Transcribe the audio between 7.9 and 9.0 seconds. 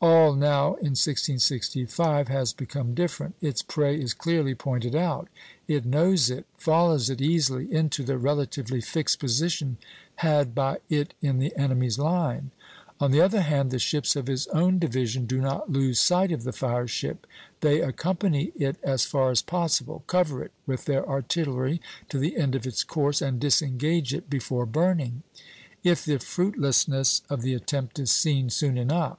the relatively